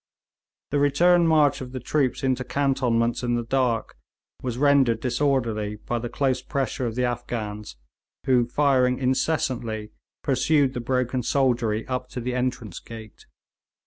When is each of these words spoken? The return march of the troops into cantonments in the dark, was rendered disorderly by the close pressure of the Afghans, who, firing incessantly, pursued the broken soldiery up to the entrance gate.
The 0.71 0.79
return 0.79 1.27
march 1.27 1.61
of 1.61 1.73
the 1.73 1.79
troops 1.79 2.23
into 2.23 2.43
cantonments 2.43 3.21
in 3.21 3.35
the 3.35 3.43
dark, 3.43 3.93
was 4.41 4.57
rendered 4.57 4.99
disorderly 4.99 5.75
by 5.75 5.99
the 5.99 6.09
close 6.09 6.41
pressure 6.41 6.87
of 6.87 6.95
the 6.95 7.03
Afghans, 7.05 7.75
who, 8.25 8.47
firing 8.47 8.97
incessantly, 8.97 9.91
pursued 10.23 10.73
the 10.73 10.79
broken 10.81 11.21
soldiery 11.21 11.87
up 11.87 12.09
to 12.09 12.19
the 12.19 12.33
entrance 12.33 12.79
gate. 12.79 13.27